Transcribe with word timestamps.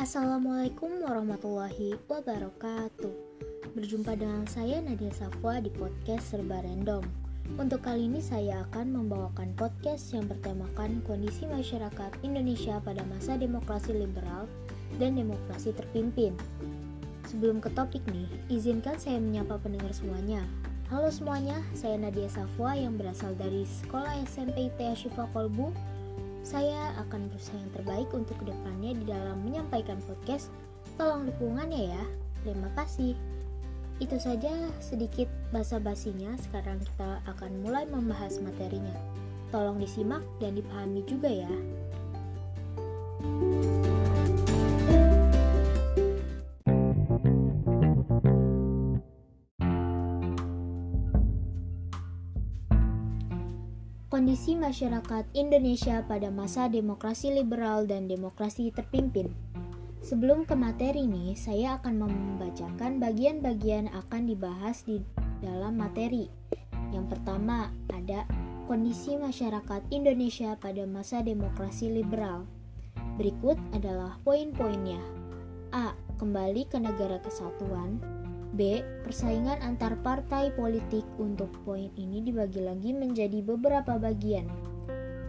Assalamualaikum 0.00 1.04
warahmatullahi 1.04 1.92
wabarakatuh. 2.08 3.12
Berjumpa 3.76 4.16
dengan 4.16 4.48
saya 4.48 4.80
Nadia 4.80 5.12
Safwa 5.12 5.60
di 5.60 5.68
podcast 5.68 6.32
Serba 6.32 6.64
Random. 6.64 7.04
Untuk 7.60 7.84
kali 7.84 8.08
ini 8.08 8.24
saya 8.24 8.64
akan 8.64 8.96
membawakan 8.96 9.52
podcast 9.60 10.16
yang 10.16 10.24
bertemakan 10.24 11.04
kondisi 11.04 11.44
masyarakat 11.44 12.16
Indonesia 12.24 12.80
pada 12.80 13.04
masa 13.12 13.36
demokrasi 13.36 13.92
liberal 13.92 14.48
dan 14.96 15.20
demokrasi 15.20 15.76
terpimpin. 15.76 16.32
Sebelum 17.28 17.60
ke 17.60 17.68
topik 17.76 18.00
nih, 18.08 18.24
izinkan 18.48 18.96
saya 18.96 19.20
menyapa 19.20 19.60
pendengar 19.60 19.92
semuanya. 19.92 20.48
Halo 20.88 21.12
semuanya, 21.12 21.60
saya 21.76 22.00
Nadia 22.00 22.32
Safwa 22.32 22.72
yang 22.72 22.96
berasal 22.96 23.36
dari 23.36 23.68
Sekolah 23.68 24.16
SMP 24.24 24.72
ITA 24.72 24.96
Syifa 24.96 25.28
Kolbu 25.36 25.76
saya 26.40 26.96
akan 27.06 27.28
berusaha 27.28 27.56
yang 27.56 27.72
terbaik 27.76 28.08
untuk 28.16 28.36
ke 28.40 28.48
depannya 28.48 28.92
di 28.96 29.04
dalam 29.04 29.44
menyampaikan 29.44 30.00
podcast. 30.08 30.48
Tolong 30.96 31.28
dukungannya 31.28 31.92
ya. 31.92 32.02
Terima 32.44 32.68
kasih. 32.76 33.12
Itu 34.00 34.16
saja 34.16 34.72
sedikit 34.80 35.28
basa-basinya. 35.52 36.32
Sekarang 36.40 36.80
kita 36.80 37.20
akan 37.28 37.50
mulai 37.60 37.84
membahas 37.84 38.40
materinya. 38.40 38.96
Tolong 39.52 39.76
disimak 39.76 40.24
dan 40.40 40.56
dipahami 40.56 41.04
juga 41.04 41.28
ya. 41.28 41.52
Kondisi 54.30 54.54
masyarakat 54.54 55.26
Indonesia 55.34 56.06
pada 56.06 56.30
masa 56.30 56.70
demokrasi 56.70 57.34
liberal 57.34 57.90
dan 57.90 58.06
demokrasi 58.06 58.70
terpimpin. 58.70 59.26
Sebelum 60.06 60.46
ke 60.46 60.54
materi 60.54 61.02
ini, 61.02 61.34
saya 61.34 61.82
akan 61.82 62.06
membacakan 62.06 63.02
bagian-bagian 63.02 63.90
akan 63.90 64.30
dibahas 64.30 64.86
di 64.86 65.02
dalam 65.42 65.74
materi. 65.74 66.30
Yang 66.94 67.10
pertama, 67.10 67.74
ada 67.90 68.22
kondisi 68.70 69.18
masyarakat 69.18 69.90
Indonesia 69.90 70.54
pada 70.62 70.86
masa 70.86 71.26
demokrasi 71.26 71.90
liberal. 71.90 72.46
Berikut 73.18 73.58
adalah 73.74 74.14
poin-poinnya. 74.22 75.02
A. 75.74 75.90
Kembali 76.22 76.70
ke 76.70 76.78
negara 76.78 77.18
kesatuan. 77.18 77.98
B. 78.50 78.82
Persaingan 79.06 79.62
antar 79.62 79.94
partai 80.02 80.50
politik 80.50 81.06
untuk 81.22 81.54
poin 81.62 81.86
ini 81.94 82.18
dibagi 82.18 82.58
lagi 82.58 82.90
menjadi 82.90 83.46
beberapa 83.46 83.94
bagian. 83.94 84.50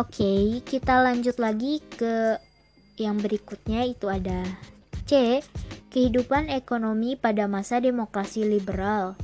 Oke, 0.00 0.64
kita 0.64 1.04
lanjut 1.04 1.36
lagi 1.36 1.82
ke 1.82 2.40
yang 2.96 3.20
berikutnya 3.20 3.84
itu 3.84 4.08
ada 4.08 4.48
C. 5.04 5.44
Kehidupan 5.90 6.48
ekonomi 6.48 7.20
pada 7.20 7.50
masa 7.50 7.82
demokrasi 7.84 8.46
liberal. 8.46 9.18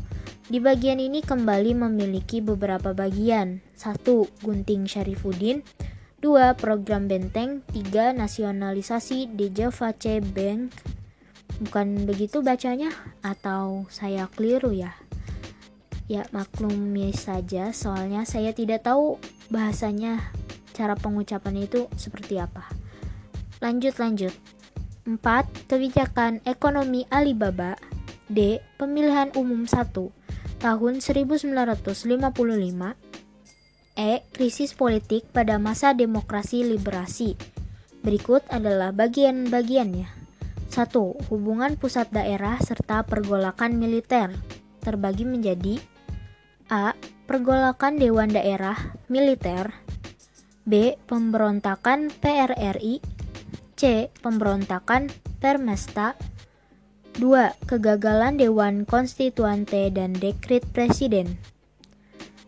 Di 0.46 0.62
bagian 0.62 1.02
ini 1.02 1.26
kembali 1.26 1.74
memiliki 1.74 2.38
beberapa 2.38 2.94
bagian. 2.94 3.66
1. 3.74 3.98
Gunting 4.46 4.86
Syarifuddin 4.86 5.66
2. 6.22 6.54
Program 6.54 7.10
Benteng 7.10 7.66
3. 7.74 8.14
Nasionalisasi 8.14 9.26
Deja-Face 9.34 10.22
Bank 10.22 10.70
Bukan 11.58 12.06
begitu 12.06 12.46
bacanya? 12.46 12.94
Atau 13.26 13.90
saya 13.90 14.30
keliru 14.30 14.70
ya? 14.70 14.94
Ya 16.06 16.22
maklumi 16.30 17.10
saja 17.10 17.74
soalnya 17.74 18.22
saya 18.22 18.54
tidak 18.54 18.86
tahu 18.86 19.18
bahasanya 19.50 20.30
cara 20.78 20.94
pengucapan 20.94 21.66
itu 21.66 21.90
seperti 21.98 22.38
apa. 22.38 22.70
Lanjut 23.58 23.98
lanjut. 23.98 24.30
4. 25.10 25.18
Kebijakan 25.66 26.38
ekonomi 26.46 27.02
Alibaba 27.10 27.74
D. 28.30 28.62
Pemilihan 28.78 29.34
umum 29.34 29.66
1 29.66 30.25
tahun 30.58 31.04
1955 31.04 32.22
E. 33.96 34.12
Krisis 34.28 34.76
politik 34.76 35.24
pada 35.32 35.56
masa 35.56 35.96
demokrasi 35.96 36.64
liberasi 36.64 37.36
Berikut 38.06 38.46
adalah 38.52 38.94
bagian-bagiannya 38.94 40.06
1. 40.70 41.32
Hubungan 41.32 41.74
pusat 41.80 42.12
daerah 42.12 42.60
serta 42.60 43.02
pergolakan 43.02 43.80
militer 43.80 44.30
terbagi 44.84 45.26
menjadi 45.26 45.80
A. 46.70 46.94
Pergolakan 47.26 47.98
Dewan 47.98 48.30
Daerah 48.30 48.94
Militer 49.10 49.74
B. 50.62 50.94
Pemberontakan 51.10 52.14
PRRI 52.22 53.02
C. 53.74 54.12
Pemberontakan 54.22 55.10
Permesta 55.42 56.14
2. 57.16 57.64
Kegagalan 57.64 58.36
Dewan 58.36 58.84
Konstituante 58.84 59.88
dan 59.88 60.12
Dekrit 60.12 60.68
Presiden. 60.76 61.40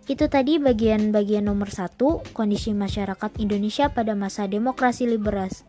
Itu 0.08 0.28
tadi 0.28 0.56
bagian-bagian 0.56 1.48
nomor 1.48 1.68
satu, 1.68 2.24
kondisi 2.32 2.72
masyarakat 2.72 3.36
Indonesia 3.40 3.92
pada 3.92 4.16
masa 4.16 4.48
demokrasi 4.48 5.04
liberas, 5.04 5.68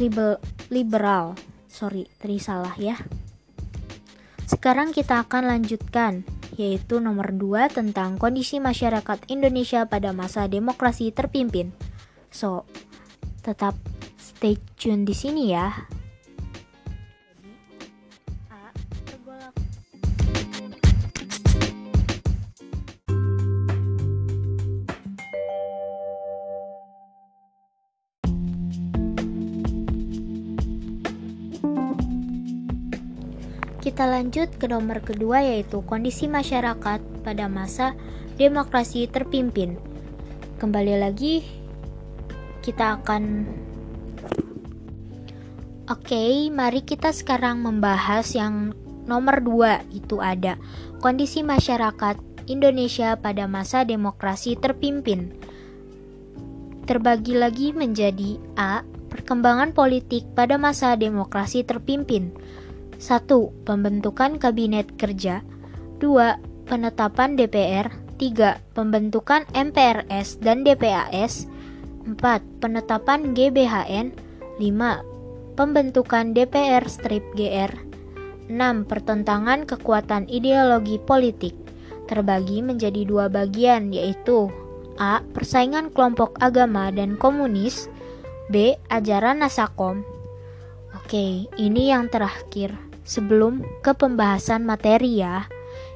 liberal, 0.00 0.40
liberal. 0.72 1.36
Sorry, 1.68 2.08
tadi 2.16 2.40
salah 2.40 2.72
ya. 2.80 2.96
Sekarang 4.48 4.96
kita 4.96 5.20
akan 5.28 5.52
lanjutkan, 5.52 6.24
yaitu 6.56 7.00
nomor 7.00 7.36
2 7.36 7.68
tentang 7.68 8.16
kondisi 8.16 8.56
masyarakat 8.56 9.28
Indonesia 9.28 9.84
pada 9.84 10.16
masa 10.16 10.48
demokrasi 10.48 11.12
terpimpin. 11.12 11.76
So, 12.32 12.64
tetap 13.44 13.76
stay 14.16 14.56
tune 14.80 15.04
di 15.04 15.12
sini 15.12 15.52
ya. 15.52 15.72
Kita 33.98 34.14
lanjut 34.14 34.62
ke 34.62 34.70
nomor 34.70 35.02
kedua 35.02 35.42
yaitu 35.42 35.82
kondisi 35.82 36.30
masyarakat 36.30 37.02
pada 37.26 37.50
masa 37.50 37.98
demokrasi 38.38 39.10
terpimpin. 39.10 39.74
Kembali 40.62 41.02
lagi, 41.02 41.42
kita 42.62 43.02
akan 43.02 43.42
Oke, 45.90 46.46
mari 46.46 46.86
kita 46.86 47.10
sekarang 47.10 47.58
membahas 47.58 48.38
yang 48.38 48.70
nomor 49.10 49.42
dua 49.42 49.82
itu 49.90 50.22
ada 50.22 50.62
kondisi 51.02 51.42
masyarakat 51.42 52.22
Indonesia 52.46 53.18
pada 53.18 53.50
masa 53.50 53.82
demokrasi 53.82 54.54
terpimpin. 54.54 55.34
Terbagi 56.86 57.34
lagi 57.34 57.74
menjadi 57.74 58.38
A. 58.54 58.86
Perkembangan 59.10 59.74
politik 59.74 60.22
pada 60.38 60.54
masa 60.54 60.94
demokrasi 60.94 61.66
terpimpin 61.66 62.30
1. 62.98 63.30
Pembentukan 63.62 64.42
Kabinet 64.42 64.98
Kerja 64.98 65.46
2. 66.02 66.66
Penetapan 66.66 67.38
DPR 67.38 67.94
3. 68.18 68.74
Pembentukan 68.74 69.46
MPRS 69.54 70.42
dan 70.42 70.66
DPAS 70.66 71.46
4. 72.02 72.18
Penetapan 72.58 73.38
GBHN 73.38 74.10
5 74.58 75.54
pembentukan 75.54 76.34
DPR 76.34 76.82
strip 76.90 77.22
GR 77.38 77.70
6. 78.50 78.90
Pertentangan 78.90 79.62
kekuatan 79.62 80.26
ideologi 80.26 80.98
politik 80.98 81.54
terbagi 82.10 82.66
menjadi 82.66 83.06
dua 83.06 83.30
bagian 83.30 83.94
yaitu 83.94 84.50
A. 84.98 85.22
Persaingan 85.22 85.94
kelompok 85.94 86.34
agama 86.42 86.90
dan 86.90 87.14
komunis 87.14 87.86
B. 88.50 88.74
Ajaran 88.90 89.46
Nasakom 89.46 90.02
Oke, 90.98 91.46
ini 91.54 91.94
yang 91.94 92.10
terakhir 92.10 92.87
Sebelum 93.08 93.64
ke 93.80 93.96
pembahasan 93.96 94.68
materi 94.68 95.24
ya 95.24 95.48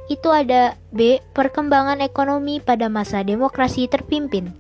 Itu 0.09 0.33
ada 0.33 0.81
B. 0.89 1.21
Perkembangan 1.37 2.01
ekonomi 2.01 2.59
pada 2.65 2.89
masa 2.89 3.21
demokrasi 3.21 3.85
terpimpin 3.87 4.57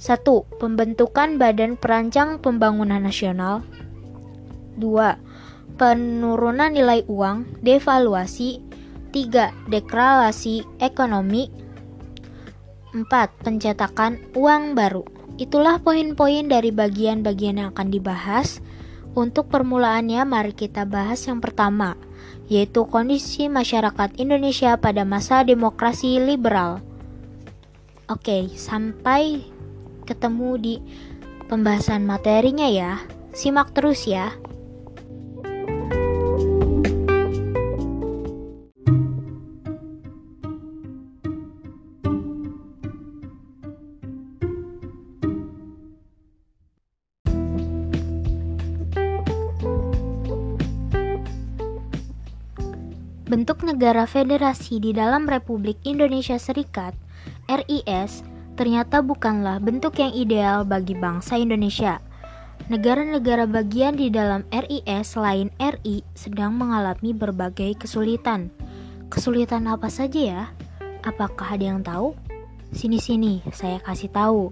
1. 0.00 0.24
Pembentukan 0.56 1.36
Badan 1.36 1.76
Perancang 1.76 2.40
Pembangunan 2.40 3.04
Nasional 3.04 3.60
2. 4.80 5.76
Penurunan 5.76 6.72
nilai 6.72 7.04
uang, 7.04 7.60
devaluasi 7.60 8.64
3. 9.12 9.68
Deklarasi 9.68 10.80
ekonomi 10.80 11.52
4. 12.96 13.04
Pencetakan 13.44 14.32
uang 14.32 14.72
baru 14.72 15.20
Itulah 15.40 15.80
poin-poin 15.80 16.44
dari 16.52 16.68
bagian-bagian 16.68 17.56
yang 17.56 17.68
akan 17.72 17.88
dibahas. 17.88 18.60
Untuk 19.10 19.50
permulaannya, 19.50 20.22
mari 20.22 20.54
kita 20.54 20.86
bahas 20.86 21.26
yang 21.26 21.42
pertama, 21.42 21.98
yaitu 22.46 22.86
kondisi 22.86 23.50
masyarakat 23.50 24.14
Indonesia 24.22 24.78
pada 24.78 25.02
masa 25.02 25.42
demokrasi 25.42 26.22
liberal. 26.22 26.78
Oke, 28.06 28.50
sampai 28.54 29.46
ketemu 30.06 30.50
di 30.58 30.74
pembahasan 31.50 32.06
materinya 32.06 32.66
ya. 32.70 33.02
Simak 33.34 33.74
terus 33.74 34.06
ya. 34.06 34.34
Bentuk 53.30 53.62
negara 53.62 54.10
federasi 54.10 54.82
di 54.82 54.90
dalam 54.90 55.30
Republik 55.30 55.78
Indonesia 55.86 56.34
Serikat, 56.34 56.98
RIS, 57.46 58.26
ternyata 58.58 59.06
bukanlah 59.06 59.62
bentuk 59.62 60.02
yang 60.02 60.10
ideal 60.10 60.66
bagi 60.66 60.98
bangsa 60.98 61.38
Indonesia. 61.38 62.02
Negara-negara 62.66 63.46
bagian 63.46 63.94
di 63.94 64.10
dalam 64.10 64.42
RIS 64.50 65.14
selain 65.14 65.54
RI 65.62 66.02
sedang 66.18 66.58
mengalami 66.58 67.14
berbagai 67.14 67.78
kesulitan. 67.78 68.50
Kesulitan 69.14 69.70
apa 69.70 69.86
saja 69.86 70.18
ya? 70.18 70.42
Apakah 71.06 71.54
ada 71.54 71.70
yang 71.70 71.86
tahu? 71.86 72.18
Sini-sini, 72.74 73.46
saya 73.54 73.78
kasih 73.78 74.10
tahu. 74.10 74.50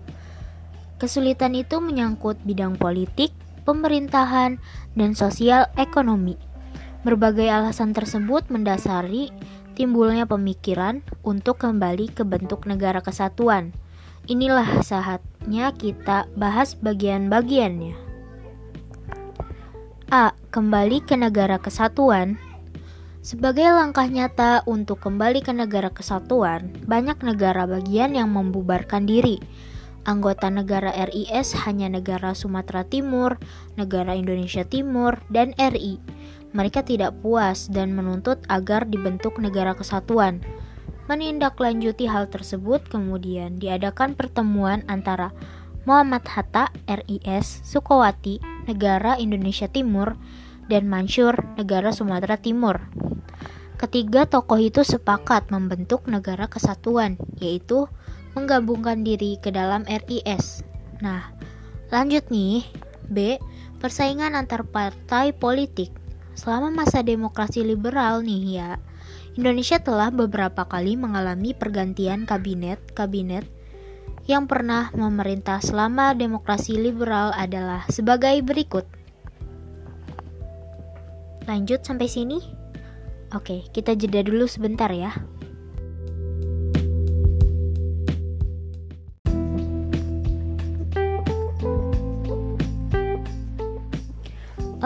Kesulitan 1.02 1.58
itu 1.58 1.82
menyangkut 1.82 2.38
bidang 2.46 2.78
politik, 2.78 3.34
pemerintahan, 3.66 4.62
dan 4.94 5.18
sosial 5.18 5.66
ekonomi. 5.74 6.47
Berbagai 7.06 7.46
alasan 7.46 7.94
tersebut 7.94 8.50
mendasari 8.50 9.30
timbulnya 9.78 10.26
pemikiran 10.26 11.06
untuk 11.22 11.62
kembali 11.62 12.10
ke 12.10 12.26
bentuk 12.26 12.66
negara 12.66 12.98
kesatuan. 12.98 13.70
Inilah 14.26 14.82
saatnya 14.82 15.70
kita 15.78 16.26
bahas 16.34 16.74
bagian-bagiannya. 16.74 17.94
A. 20.10 20.34
Kembali 20.50 20.98
ke 21.06 21.14
negara 21.14 21.62
kesatuan 21.62 22.34
sebagai 23.22 23.70
langkah 23.70 24.08
nyata 24.10 24.66
untuk 24.66 24.98
kembali 24.98 25.44
ke 25.46 25.54
negara 25.54 25.94
kesatuan, 25.94 26.74
banyak 26.82 27.22
negara 27.22 27.68
bagian 27.70 28.18
yang 28.18 28.34
membubarkan 28.34 29.06
diri. 29.06 29.38
Anggota 30.02 30.50
negara 30.50 30.90
RIS 30.96 31.54
hanya 31.68 31.92
negara 31.92 32.32
Sumatera 32.32 32.82
Timur, 32.82 33.36
negara 33.76 34.16
Indonesia 34.16 34.64
Timur, 34.64 35.20
dan 35.28 35.52
RI 35.60 36.17
mereka 36.56 36.80
tidak 36.80 37.16
puas 37.20 37.68
dan 37.68 37.92
menuntut 37.92 38.40
agar 38.48 38.88
dibentuk 38.88 39.36
negara 39.36 39.76
kesatuan. 39.76 40.40
Menindaklanjuti 41.08 42.04
hal 42.04 42.28
tersebut, 42.28 42.84
kemudian 42.88 43.56
diadakan 43.56 44.12
pertemuan 44.12 44.84
antara 44.92 45.32
Muhammad 45.88 46.28
Hatta 46.28 46.68
RIS 46.84 47.64
Sukowati 47.64 48.44
negara 48.68 49.16
Indonesia 49.16 49.64
Timur 49.72 50.20
dan 50.68 50.84
Mansur 50.84 51.32
negara 51.56 51.96
Sumatera 51.96 52.36
Timur. 52.36 52.84
Ketiga 53.80 54.28
tokoh 54.28 54.60
itu 54.60 54.84
sepakat 54.84 55.48
membentuk 55.48 56.04
negara 56.04 56.44
kesatuan, 56.44 57.16
yaitu 57.40 57.88
menggabungkan 58.36 59.00
diri 59.00 59.40
ke 59.40 59.48
dalam 59.48 59.88
RIS. 59.88 60.60
Nah, 61.00 61.32
lanjut 61.88 62.28
nih. 62.28 62.68
B. 63.08 63.40
Persaingan 63.80 64.36
antar 64.36 64.68
partai 64.68 65.32
politik 65.32 65.97
Selama 66.38 66.70
masa 66.70 67.02
demokrasi 67.02 67.66
liberal 67.66 68.22
nih 68.22 68.62
ya, 68.62 68.70
Indonesia 69.34 69.82
telah 69.82 70.14
beberapa 70.14 70.70
kali 70.70 70.94
mengalami 70.94 71.50
pergantian 71.50 72.30
kabinet-kabinet 72.30 73.42
yang 74.30 74.46
pernah 74.46 74.94
memerintah 74.94 75.58
selama 75.58 76.14
demokrasi 76.14 76.78
liberal 76.78 77.34
adalah 77.34 77.82
sebagai 77.90 78.38
berikut. 78.46 78.86
Lanjut 81.50 81.82
sampai 81.82 82.06
sini? 82.06 82.38
Oke, 83.34 83.66
kita 83.74 83.98
jeda 83.98 84.22
dulu 84.22 84.46
sebentar 84.46 84.94
ya. 84.94 85.10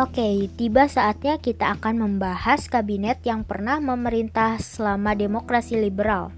Oke, 0.02 0.50
tiba 0.58 0.90
saatnya 0.90 1.38
kita 1.38 1.78
akan 1.78 2.02
membahas 2.02 2.66
kabinet 2.66 3.22
yang 3.22 3.46
pernah 3.46 3.78
memerintah 3.78 4.58
selama 4.58 5.14
demokrasi 5.14 5.78
liberal. 5.78 6.34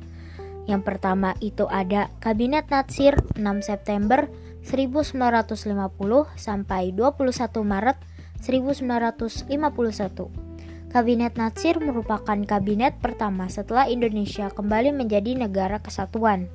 Yang 0.68 0.84
pertama 0.84 1.32
itu 1.40 1.64
ada 1.72 2.12
Kabinet 2.20 2.68
Natsir 2.68 3.16
6 3.40 3.64
September 3.64 4.28
1950 4.68 5.56
sampai 6.36 6.92
21 6.92 7.64
Maret 7.64 7.96
1951. 8.44 10.92
Kabinet 10.92 11.32
Natsir 11.40 11.80
merupakan 11.80 12.36
kabinet 12.44 13.00
pertama 13.00 13.48
setelah 13.48 13.88
Indonesia 13.88 14.52
kembali 14.52 14.92
menjadi 14.92 15.40
negara 15.40 15.80
kesatuan. 15.80 16.52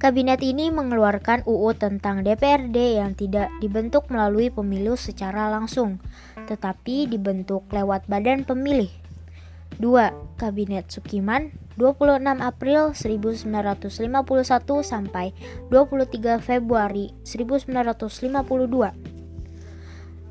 Kabinet 0.00 0.40
ini 0.40 0.72
mengeluarkan 0.72 1.44
UU 1.44 1.76
tentang 1.76 2.24
DPRD 2.24 2.96
yang 2.96 3.12
tidak 3.12 3.52
dibentuk 3.60 4.08
melalui 4.08 4.48
pemilu 4.48 4.96
secara 4.96 5.52
langsung, 5.52 6.00
tetapi 6.48 7.04
dibentuk 7.04 7.68
lewat 7.68 8.08
badan 8.08 8.48
pemilih. 8.48 8.88
2. 9.76 10.40
Kabinet 10.40 10.88
Sukiman 10.88 11.52
26 11.76 12.16
April 12.40 12.96
1951 12.96 13.44
sampai 14.80 15.36
23 15.68 16.40
Februari 16.40 17.12
1952. 17.28 18.96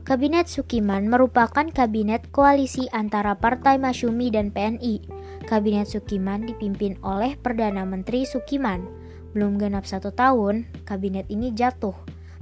Kabinet 0.01 0.49
Sukiman 0.49 1.05
merupakan 1.05 1.69
kabinet 1.69 2.33
koalisi 2.33 2.89
antara 2.89 3.37
Partai 3.37 3.77
Masyumi 3.77 4.33
dan 4.33 4.49
PNI. 4.49 5.05
Kabinet 5.45 5.85
Sukiman 5.85 6.49
dipimpin 6.49 6.97
oleh 7.05 7.37
Perdana 7.37 7.85
Menteri 7.85 8.25
Sukiman. 8.25 8.98
Belum 9.35 9.61
genap 9.61 9.85
satu 9.85 10.09
tahun, 10.13 10.65
kabinet 10.85 11.29
ini 11.29 11.53
jatuh. 11.53 11.93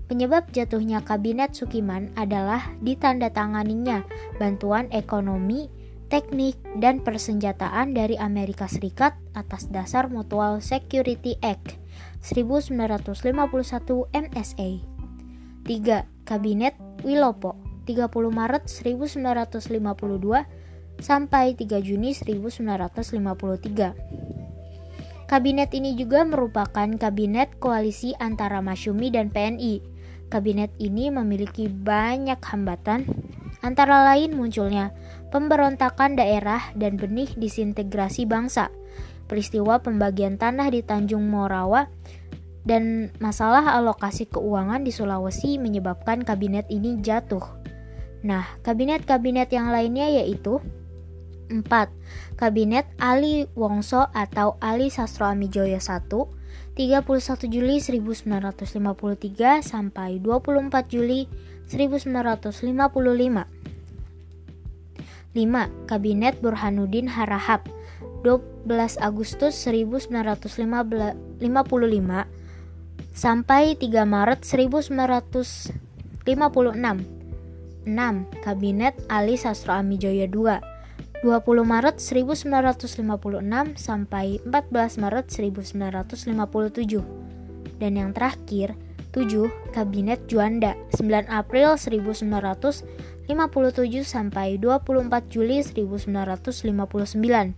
Penyebab 0.08 0.48
jatuhnya 0.56 1.03
kabinet 1.03 1.51
Sukiman 1.51 2.15
adalah 2.15 2.72
ditandatanganinya 2.79 4.08
bantuan 4.39 4.88
ekonomi 4.96 5.67
teknik, 6.08 6.56
dan 6.79 7.03
persenjataan 7.03 7.91
dari 7.91 8.15
Amerika 8.17 8.67
Serikat 8.67 9.15
atas 9.36 9.67
dasar 9.67 10.08
Mutual 10.08 10.63
Security 10.63 11.36
Act 11.44 11.75
1951 12.24 12.72
MSA. 14.15 14.70
3. 15.67 16.08
Kabinet 16.24 16.79
Wilopo 17.03 17.60
30 17.84 18.08
Maret 18.32 18.72
1952 18.72 21.03
sampai 21.03 21.51
3 21.56 21.79
Juni 21.84 22.15
1953. 22.15 24.26
Kabinet 25.27 25.75
ini 25.75 25.91
juga 26.00 26.24
merupakan 26.24 26.88
kabinet 26.88 27.60
koalisi 27.60 28.15
antara 28.15 28.63
Masyumi 28.63 29.12
dan 29.12 29.27
PNI. 29.27 29.84
Kabinet 30.31 30.72
ini 30.79 31.12
memiliki 31.12 31.67
banyak 31.67 32.39
hambatan, 32.39 33.03
antara 33.60 34.07
lain 34.07 34.39
munculnya 34.39 34.96
pemberontakan 35.27 36.15
daerah 36.15 36.72
dan 36.79 36.96
benih 36.96 37.27
disintegrasi 37.36 38.24
bangsa, 38.24 38.72
peristiwa 39.27 39.84
pembagian 39.84 40.39
tanah 40.39 40.72
di 40.72 40.79
Tanjung 40.79 41.27
Morawa, 41.27 41.91
dan 42.63 43.12
masalah 43.19 43.75
alokasi 43.75 44.31
keuangan 44.31 44.88
di 44.88 44.96
Sulawesi 44.96 45.60
menyebabkan 45.60 46.24
kabinet 46.24 46.72
ini 46.72 47.03
jatuh. 47.03 47.43
Nah, 48.24 48.48
kabinet-kabinet 48.63 49.51
yang 49.51 49.75
lainnya 49.75 50.07
yaitu 50.07 50.63
4. 51.49 51.89
Kabinet 52.35 52.85
Ali 53.01 53.47
Wongso 53.55 54.11
atau 54.13 54.59
Ali 54.59 54.91
Sastro 54.91 55.25
Amijoyo 55.25 55.79
I 56.77 56.77
31 56.77 57.49
Juli 57.49 57.81
1953 57.81 59.65
sampai 59.65 60.21
24 60.21 60.93
Juli 60.93 61.25
1955 61.73 63.49
5. 65.33 65.89
Kabinet 65.89 66.37
Burhanuddin 66.41 67.07
Harahap 67.09 67.65
12 68.21 69.01
Agustus 69.01 69.57
1955 69.65 71.41
sampai 73.17 73.73
3 73.73 74.05
Maret 74.05 74.45
1956 74.45 75.73
6. 76.27 76.43
Kabinet 78.43 78.99
Ali 79.09 79.37
Sastro 79.39 79.73
Amijoyo 79.73 80.27
II 80.29 80.76
20 81.25 81.65
Maret 81.65 81.97
1956 81.97 83.01
sampai 83.74 84.38
14 84.45 85.01
Maret 85.01 85.25
1957 85.33 87.81
dan 87.81 87.91
yang 87.97 88.13
terakhir 88.13 88.77
7. 89.17 89.50
Kabinet 89.74 90.29
Juanda 90.29 90.77
9 90.93 91.25
April 91.25 91.74
1957 91.74 92.86
57 93.25 94.05
sampai 94.05 94.62
24 94.62 95.33
Juli 95.33 95.65
1959. 95.65 97.57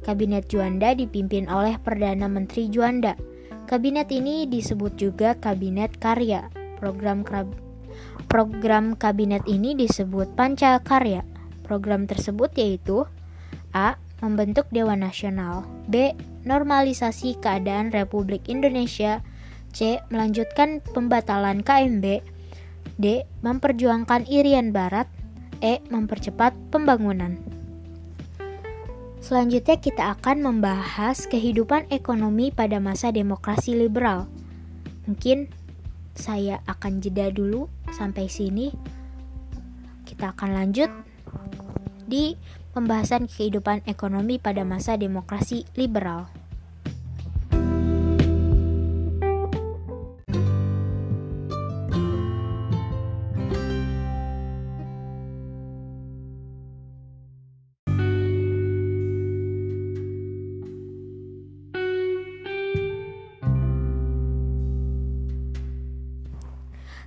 Kabinet 0.00 0.48
Juanda 0.48 0.96
dipimpin 0.96 1.44
oleh 1.52 1.76
Perdana 1.76 2.24
Menteri 2.26 2.72
Juanda. 2.72 3.20
Kabinet 3.68 4.08
ini 4.16 4.48
disebut 4.48 4.96
juga 4.96 5.36
Kabinet 5.36 6.00
Karya. 6.00 6.48
Program 6.80 7.20
program 8.26 8.98
kabinet 8.98 9.46
ini 9.46 9.78
disebut 9.78 10.34
Panca 10.34 10.82
Karya. 10.82 11.22
Program 11.64 12.04
tersebut 12.04 12.52
yaitu 12.54 13.08
A. 13.72 13.96
Membentuk 14.20 14.68
Dewan 14.70 15.00
Nasional 15.00 15.64
B. 15.88 16.12
Normalisasi 16.44 17.40
keadaan 17.40 17.90
Republik 17.90 18.46
Indonesia 18.52 19.24
C. 19.72 19.98
Melanjutkan 20.12 20.84
pembatalan 20.84 21.64
KMB 21.64 22.20
D. 23.00 23.26
Memperjuangkan 23.40 24.28
Irian 24.28 24.70
Barat 24.70 25.08
E. 25.64 25.80
Mempercepat 25.88 26.52
pembangunan 26.68 27.54
Selanjutnya 29.24 29.80
kita 29.80 30.12
akan 30.20 30.44
membahas 30.44 31.24
kehidupan 31.32 31.88
ekonomi 31.88 32.52
pada 32.52 32.76
masa 32.76 33.08
demokrasi 33.08 33.72
liberal. 33.72 34.28
Mungkin 35.08 35.48
saya 36.12 36.60
akan 36.68 37.00
jeda 37.00 37.32
dulu 37.32 37.72
sampai 37.88 38.28
sini. 38.28 38.68
Kita 40.04 40.36
akan 40.36 40.60
lanjut 40.60 40.92
di 42.04 42.36
pembahasan 42.74 43.30
kehidupan 43.30 43.86
ekonomi 43.86 44.36
pada 44.42 44.66
masa 44.66 44.98
demokrasi 44.98 45.64
liberal. 45.78 46.28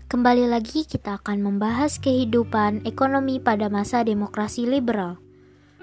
Kembali 0.07 0.47
lagi 0.47 0.87
kita 0.87 1.19
akan 1.19 1.43
membahas 1.43 1.99
kehidupan 1.99 2.87
ekonomi 2.87 3.43
pada 3.43 3.67
masa 3.67 4.07
demokrasi 4.07 4.63
liberal. 4.63 5.19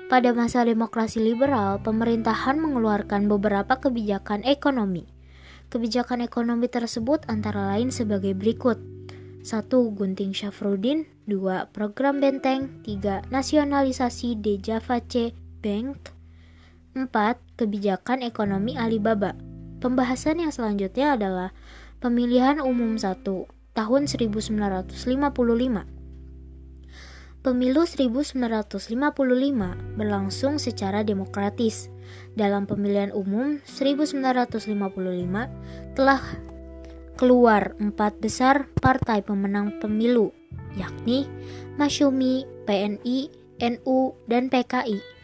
Pada 0.09 0.33
masa 0.33 0.65
demokrasi 0.65 1.21
liberal, 1.21 1.85
pemerintahan 1.85 2.57
mengeluarkan 2.57 3.29
beberapa 3.29 3.77
kebijakan 3.77 4.41
ekonomi. 4.49 5.05
Kebijakan 5.69 6.25
ekonomi 6.25 6.73
tersebut 6.73 7.21
antara 7.29 7.77
lain 7.77 7.93
sebagai 7.93 8.33
berikut. 8.33 8.81
1. 9.45 9.69
Gunting 9.69 10.33
Syafruddin 10.33 11.05
2. 11.29 11.69
Program 11.77 12.17
Benteng 12.17 12.81
3. 12.81 13.29
Nasionalisasi 13.29 14.41
De 14.41 14.57
Java 14.57 15.05
C 15.05 15.37
Bank 15.61 16.17
4. 16.97 17.13
Kebijakan 17.61 18.25
ekonomi 18.25 18.73
Alibaba 18.81 19.37
Pembahasan 19.85 20.41
yang 20.41 20.49
selanjutnya 20.49 21.13
adalah 21.13 21.53
pemilihan 22.01 22.65
umum 22.65 22.97
1 22.97 23.21
tahun 23.75 24.07
1955. 24.07 24.95
Pemilu 27.45 27.85
1955 27.85 28.41
berlangsung 30.01 30.57
secara 30.57 31.05
demokratis. 31.05 31.93
Dalam 32.33 32.65
pemilihan 32.65 33.13
umum 33.13 33.61
1955 33.69 35.93
telah 35.93 36.25
keluar 37.21 37.77
empat 37.77 38.17
besar 38.19 38.67
partai 38.81 39.21
pemenang 39.21 39.77
pemilu, 39.79 40.33
yakni 40.75 41.29
Masyumi, 41.75 42.47
PNI, 42.65 43.29
NU, 43.61 44.15
dan 44.31 44.49
PKI. 44.49 45.15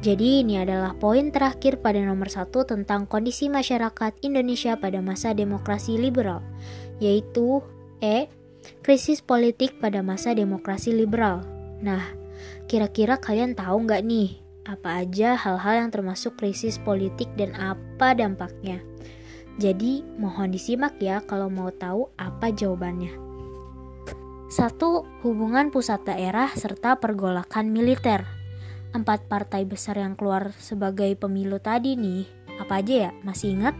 Jadi 0.00 0.40
ini 0.40 0.56
adalah 0.56 0.96
poin 0.96 1.28
terakhir 1.28 1.84
pada 1.84 2.00
nomor 2.00 2.32
satu 2.32 2.64
tentang 2.64 3.04
kondisi 3.04 3.52
masyarakat 3.52 4.16
Indonesia 4.24 4.72
pada 4.80 5.04
masa 5.04 5.36
demokrasi 5.36 6.00
liberal, 6.00 6.40
yaitu 7.00 7.64
E. 8.00 8.28
Krisis 8.84 9.24
politik 9.24 9.80
pada 9.80 10.04
masa 10.04 10.36
demokrasi 10.36 10.92
liberal. 10.92 11.42
Nah, 11.80 12.04
kira-kira 12.68 13.16
kalian 13.16 13.56
tahu 13.56 13.88
nggak 13.88 14.04
nih 14.04 14.36
apa 14.68 15.02
aja 15.02 15.32
hal-hal 15.34 15.84
yang 15.84 15.90
termasuk 15.90 16.36
krisis 16.36 16.76
politik 16.76 17.26
dan 17.40 17.56
apa 17.56 18.12
dampaknya? 18.12 18.84
Jadi 19.56 20.04
mohon 20.20 20.52
disimak 20.52 21.00
ya 21.00 21.24
kalau 21.24 21.48
mau 21.48 21.72
tahu 21.72 22.12
apa 22.20 22.52
jawabannya. 22.52 23.16
Satu, 24.52 25.08
hubungan 25.24 25.72
pusat 25.72 26.04
daerah 26.04 26.52
serta 26.52 27.00
pergolakan 27.00 27.72
militer 27.72 28.40
empat 28.90 29.30
partai 29.30 29.62
besar 29.62 30.02
yang 30.02 30.18
keluar 30.18 30.50
sebagai 30.58 31.14
pemilu 31.14 31.62
tadi 31.62 31.94
nih, 31.94 32.26
apa 32.58 32.82
aja 32.82 32.94
ya? 33.08 33.10
Masih 33.22 33.54
ingat? 33.54 33.74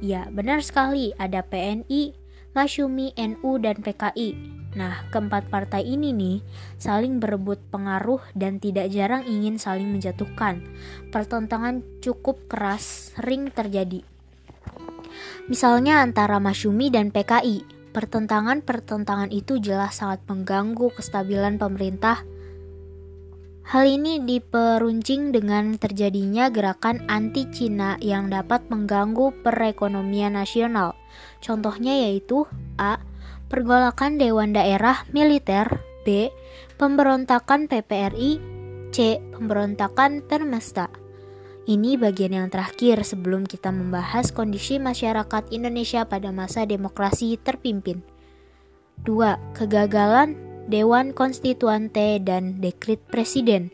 Ya, 0.00 0.26
benar 0.32 0.64
sekali, 0.64 1.12
ada 1.20 1.44
PNI, 1.44 2.16
Masyumi, 2.50 3.14
NU, 3.14 3.62
dan 3.62 3.78
PKI. 3.78 4.34
Nah, 4.74 5.02
keempat 5.10 5.50
partai 5.50 5.82
ini 5.82 6.14
nih 6.14 6.38
saling 6.78 7.18
berebut 7.18 7.58
pengaruh 7.74 8.22
dan 8.38 8.62
tidak 8.62 8.90
jarang 8.94 9.26
ingin 9.26 9.58
saling 9.58 9.90
menjatuhkan. 9.90 10.62
Pertentangan 11.10 11.82
cukup 11.98 12.46
keras 12.46 13.14
sering 13.14 13.50
terjadi. 13.50 14.06
Misalnya 15.50 16.02
antara 16.02 16.38
Masyumi 16.38 16.90
dan 16.94 17.10
PKI, 17.10 17.66
pertentangan-pertentangan 17.90 19.34
itu 19.34 19.58
jelas 19.58 19.98
sangat 19.98 20.22
mengganggu 20.30 20.94
kestabilan 20.94 21.58
pemerintah 21.58 22.22
Hal 23.60 23.84
ini 23.86 24.24
diperuncing 24.24 25.36
dengan 25.36 25.76
terjadinya 25.76 26.48
gerakan 26.48 27.04
anti-Cina 27.06 28.00
yang 28.00 28.32
dapat 28.32 28.66
mengganggu 28.72 29.30
perekonomian 29.44 30.34
nasional. 30.34 30.96
Contohnya 31.44 32.08
yaitu 32.08 32.48
A. 32.80 32.98
Pergolakan 33.50 34.16
Dewan 34.16 34.54
Daerah 34.54 35.04
Militer 35.10 35.82
B. 36.06 36.30
Pemberontakan 36.80 37.68
PPRI 37.68 38.40
C. 38.90 39.22
Pemberontakan 39.36 40.24
Permesta 40.26 40.90
Ini 41.68 41.94
bagian 42.00 42.34
yang 42.34 42.48
terakhir 42.50 43.06
sebelum 43.06 43.46
kita 43.46 43.70
membahas 43.70 44.34
kondisi 44.34 44.82
masyarakat 44.82 45.52
Indonesia 45.54 46.02
pada 46.08 46.34
masa 46.34 46.66
demokrasi 46.66 47.38
terpimpin. 47.38 48.02
2. 49.06 49.54
Kegagalan 49.54 50.49
Dewan 50.68 51.16
Konstituante 51.16 52.18
dan 52.20 52.58
Dekrit 52.60 53.00
Presiden. 53.08 53.72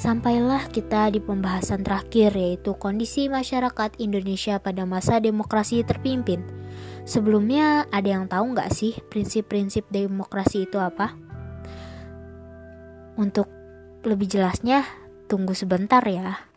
Sampailah 0.00 0.72
kita 0.72 1.12
di 1.12 1.20
pembahasan 1.20 1.84
terakhir 1.84 2.32
yaitu 2.32 2.72
kondisi 2.80 3.28
masyarakat 3.28 4.00
Indonesia 4.00 4.56
pada 4.56 4.88
masa 4.88 5.20
demokrasi 5.20 5.84
terpimpin. 5.84 6.40
Sebelumnya 7.04 7.84
ada 7.92 8.08
yang 8.08 8.30
tahu 8.30 8.56
nggak 8.56 8.72
sih 8.72 8.96
prinsip-prinsip 9.10 9.84
demokrasi 9.92 10.70
itu 10.70 10.80
apa? 10.80 11.12
Untuk 13.20 13.50
lebih 14.06 14.30
jelasnya, 14.30 14.86
tunggu 15.28 15.52
sebentar 15.52 16.00
ya. 16.08 16.51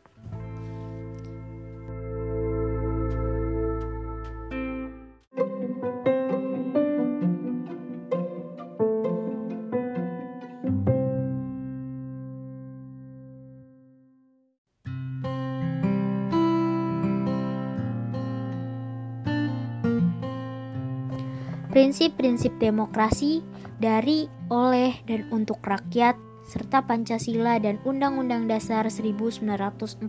Prinsip-prinsip 21.96 22.52
demokrasi 22.60 23.40
dari, 23.80 24.28
oleh, 24.52 25.00
dan 25.08 25.32
untuk 25.32 25.64
rakyat, 25.64 26.20
serta 26.44 26.84
Pancasila 26.84 27.56
dan 27.56 27.80
Undang-Undang 27.88 28.52
Dasar 28.52 28.84
1945. 28.92 30.04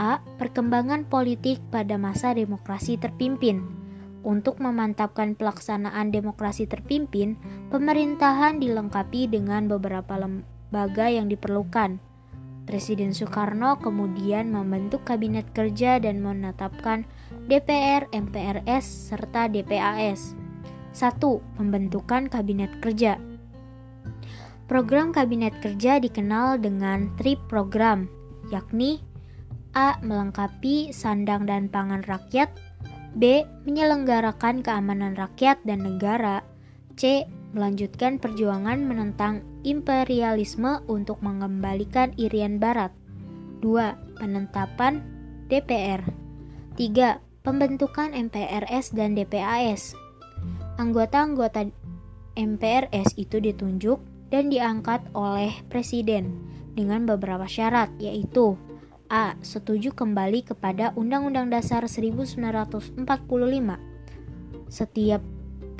A. 0.00 0.12
Perkembangan 0.40 1.04
politik 1.04 1.60
pada 1.68 2.00
masa 2.00 2.32
demokrasi 2.32 2.96
terpimpin. 2.96 3.60
Untuk 4.24 4.56
memantapkan 4.56 5.36
pelaksanaan 5.36 6.08
demokrasi 6.08 6.64
terpimpin, 6.64 7.36
pemerintahan 7.68 8.56
dilengkapi 8.56 9.28
dengan 9.28 9.68
beberapa 9.68 10.16
lembaga 10.16 11.12
yang 11.12 11.28
diperlukan. 11.28 12.00
Presiden 12.64 13.12
Soekarno 13.12 13.76
kemudian 13.84 14.48
membentuk 14.48 15.04
kabinet 15.04 15.44
kerja 15.52 16.00
dan 16.00 16.24
menetapkan 16.24 17.04
DPR, 17.46 18.10
MPRS, 18.10 19.14
serta 19.14 19.46
DPAS. 19.46 20.34
1. 20.90 21.22
Pembentukan 21.54 22.26
Kabinet 22.26 22.82
Kerja 22.82 23.22
Program 24.66 25.14
Kabinet 25.14 25.54
Kerja 25.62 26.02
dikenal 26.02 26.58
dengan 26.58 27.14
TRIP 27.14 27.38
program, 27.46 28.10
yakni 28.50 28.98
A. 29.78 29.94
Melengkapi 30.02 30.90
sandang 30.90 31.46
dan 31.46 31.70
pangan 31.70 32.02
rakyat 32.02 32.50
B. 33.14 33.46
Menyelenggarakan 33.62 34.66
keamanan 34.66 35.14
rakyat 35.14 35.62
dan 35.62 35.86
negara 35.86 36.42
C. 36.98 37.30
Melanjutkan 37.54 38.18
perjuangan 38.18 38.82
menentang 38.82 39.46
imperialisme 39.62 40.82
untuk 40.90 41.22
mengembalikan 41.22 42.10
Irian 42.18 42.58
Barat 42.58 42.90
2. 43.62 44.18
Penetapan 44.18 44.98
DPR 45.46 46.02
3 46.74 47.25
pembentukan 47.46 48.10
MPRS 48.10 48.90
dan 48.90 49.14
DPAS. 49.14 49.94
Anggota-anggota 50.82 51.70
MPRS 52.34 53.14
itu 53.14 53.38
ditunjuk 53.38 54.02
dan 54.34 54.50
diangkat 54.50 55.06
oleh 55.14 55.54
presiden 55.70 56.42
dengan 56.74 57.06
beberapa 57.06 57.46
syarat 57.46 57.94
yaitu 58.02 58.58
A. 59.06 59.38
Setuju 59.38 59.94
kembali 59.94 60.42
kepada 60.42 60.90
Undang-Undang 60.98 61.54
Dasar 61.54 61.86
1945 61.86 62.98
setiap 64.66 65.22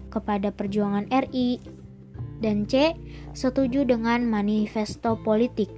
kepada 0.07 0.55
perjuangan 0.55 1.11
RI 1.11 1.59
dan 2.39 2.71
C. 2.71 2.95
Setuju 3.35 3.83
dengan 3.83 4.23
manifesto 4.31 5.19
politik 5.19 5.69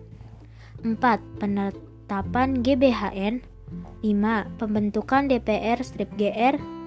4. 0.84 1.00
Penetapan 1.40 2.60
GBHN 2.60 3.57
5. 4.02 4.60
Pembentukan 4.60 5.26
DPR 5.26 5.80
strip 5.82 6.12
GR 6.14 6.78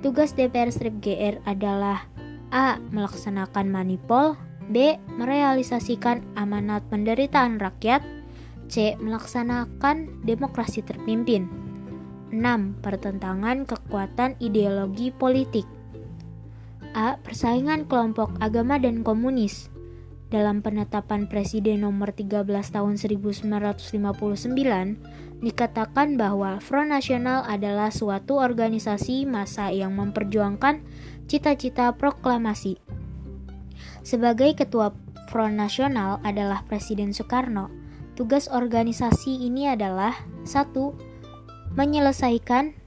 Tugas 0.00 0.32
DPR 0.32 0.72
strip 0.72 0.96
GR 1.04 1.44
adalah 1.44 2.08
A. 2.50 2.80
Melaksanakan 2.90 3.68
manipol 3.68 4.34
B. 4.72 4.96
Merealisasikan 5.20 6.24
amanat 6.40 6.82
penderitaan 6.88 7.60
rakyat 7.60 8.00
C. 8.72 8.96
Melaksanakan 8.96 10.24
demokrasi 10.24 10.82
terpimpin 10.82 11.46
6. 12.32 12.82
Pertentangan 12.82 13.68
kekuatan 13.68 14.40
ideologi 14.40 15.14
politik 15.14 15.68
A. 16.96 17.14
Persaingan 17.22 17.86
kelompok 17.86 18.34
agama 18.42 18.80
dan 18.82 19.06
komunis 19.06 19.69
dalam 20.30 20.62
penetapan 20.62 21.26
Presiden 21.26 21.82
nomor 21.82 22.14
13 22.14 22.46
tahun 22.46 22.94
1959 22.96 25.42
dikatakan 25.42 26.14
bahwa 26.14 26.62
Front 26.62 26.94
Nasional 26.94 27.42
adalah 27.44 27.90
suatu 27.90 28.38
organisasi 28.38 29.26
massa 29.26 29.74
yang 29.74 29.98
memperjuangkan 29.98 30.86
cita-cita 31.26 31.90
proklamasi. 31.98 32.78
Sebagai 34.06 34.54
ketua 34.54 34.94
Front 35.28 35.58
Nasional 35.58 36.22
adalah 36.22 36.62
Presiden 36.64 37.10
Soekarno. 37.10 37.68
Tugas 38.14 38.46
organisasi 38.46 39.46
ini 39.46 39.66
adalah 39.66 40.14
satu 40.46 40.94
menyelesaikan 41.74 42.78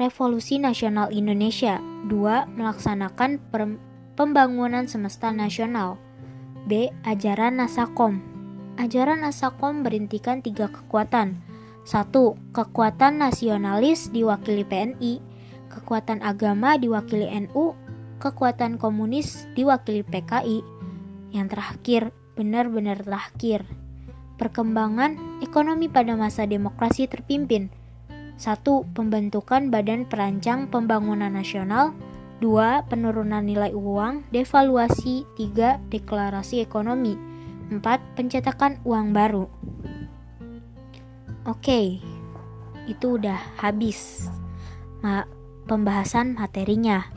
Revolusi 0.00 0.56
Nasional 0.56 1.12
Indonesia, 1.12 1.76
dua 2.08 2.48
melaksanakan 2.48 3.36
Pembangunan 4.20 4.84
Semesta 4.84 5.32
Nasional. 5.32 5.96
B. 6.68 6.92
Ajaran 7.08 7.56
Nasakom. 7.56 8.20
Ajaran 8.76 9.24
Nasakom 9.24 9.80
berintikan 9.80 10.44
tiga 10.44 10.68
kekuatan. 10.68 11.40
Satu, 11.88 12.36
kekuatan 12.52 13.24
nasionalis 13.24 14.12
diwakili 14.12 14.68
PNI, 14.68 15.24
kekuatan 15.72 16.20
agama 16.20 16.76
diwakili 16.76 17.32
NU, 17.48 17.72
kekuatan 18.20 18.76
komunis 18.76 19.48
diwakili 19.56 20.04
PKI. 20.04 20.68
Yang 21.32 21.56
terakhir, 21.56 22.02
benar-benar 22.36 23.00
terakhir. 23.00 23.64
Perkembangan 24.36 25.40
ekonomi 25.40 25.88
pada 25.88 26.12
masa 26.12 26.44
demokrasi 26.44 27.08
terpimpin. 27.08 27.72
Satu, 28.36 28.84
pembentukan 28.92 29.72
Badan 29.72 30.04
Perancang 30.04 30.68
Pembangunan 30.68 31.32
Nasional 31.32 31.96
2. 32.40 32.88
Penurunan 32.88 33.44
nilai 33.44 33.70
uang, 33.76 34.28
devaluasi 34.32 35.28
3. 35.36 35.78
Deklarasi 35.92 36.64
ekonomi 36.64 37.14
4. 37.68 37.80
Pencetakan 38.18 38.82
uang 38.82 39.12
baru 39.14 39.46
Oke, 41.48 42.04
itu 42.84 43.06
udah 43.16 43.40
habis 43.56 44.28
Ma 45.00 45.24
pembahasan 45.64 46.36
materinya. 46.36 47.08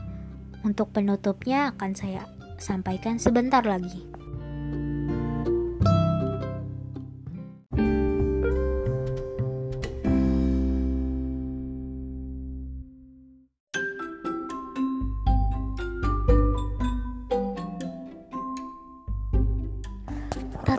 Untuk 0.64 0.96
penutupnya 0.96 1.76
akan 1.76 1.92
saya 1.92 2.24
sampaikan 2.56 3.20
sebentar 3.20 3.60
lagi. 3.68 4.13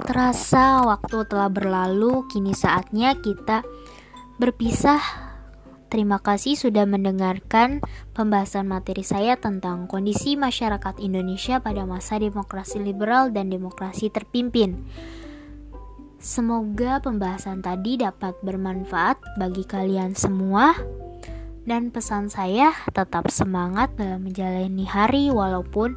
Terasa 0.05 0.85
waktu 0.85 1.25
telah 1.25 1.49
berlalu, 1.49 2.29
kini 2.29 2.53
saatnya 2.53 3.17
kita 3.17 3.65
berpisah. 4.37 5.01
Terima 5.89 6.21
kasih 6.21 6.59
sudah 6.59 6.85
mendengarkan 6.85 7.81
pembahasan 8.13 8.67
materi 8.69 9.07
saya 9.07 9.39
tentang 9.41 9.87
kondisi 9.89 10.37
masyarakat 10.37 11.01
Indonesia 11.01 11.63
pada 11.63 11.87
masa 11.89 12.21
demokrasi 12.21 12.83
liberal 12.83 13.31
dan 13.33 13.49
demokrasi 13.49 14.11
terpimpin. 14.11 14.85
Semoga 16.19 16.99
pembahasan 16.99 17.63
tadi 17.63 17.97
dapat 17.97 18.37
bermanfaat 18.45 19.39
bagi 19.41 19.65
kalian 19.65 20.13
semua. 20.13 20.77
Dan 21.65 21.89
pesan 21.89 22.29
saya 22.29 22.77
tetap 22.93 23.33
semangat 23.33 23.97
dalam 23.97 24.29
menjalani 24.29 24.85
hari 24.85 25.33
walaupun 25.33 25.97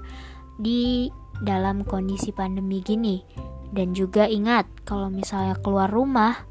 di 0.56 1.12
dalam 1.43 1.84
kondisi 1.84 2.32
pandemi 2.32 2.80
gini. 2.80 3.47
Dan 3.71 3.91
juga 3.91 4.27
ingat, 4.27 4.67
kalau 4.88 5.12
misalnya 5.12 5.60
keluar 5.60 5.91
rumah, 5.91 6.47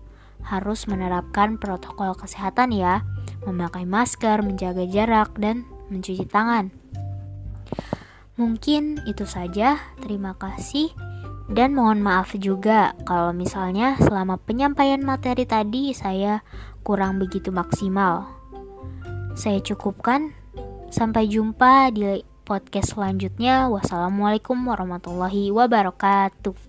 harus 0.47 0.87
menerapkan 0.87 1.59
protokol 1.59 2.15
kesehatan 2.15 2.71
ya, 2.71 3.03
memakai 3.49 3.89
masker, 3.89 4.45
menjaga 4.45 4.85
jarak, 4.87 5.35
dan 5.41 5.67
mencuci 5.91 6.29
tangan. 6.29 6.71
Mungkin 8.37 9.01
itu 9.09 9.25
saja, 9.25 9.81
terima 10.05 10.37
kasih, 10.37 10.93
dan 11.49 11.73
mohon 11.73 12.05
maaf 12.05 12.37
juga 12.37 12.93
kalau 13.09 13.33
misalnya 13.33 13.97
selama 13.97 14.37
penyampaian 14.37 15.01
materi 15.01 15.49
tadi 15.49 15.95
saya 15.97 16.45
kurang 16.85 17.17
begitu 17.17 17.49
maksimal. 17.49 18.29
Saya 19.39 19.63
cukupkan, 19.65 20.37
sampai 20.93 21.29
jumpa 21.29 21.91
di 21.93 22.25
podcast 22.47 22.95
selanjutnya. 22.95 23.67
Wassalamualaikum 23.69 24.59
warahmatullahi 24.65 25.51
wabarakatuh. 25.51 26.66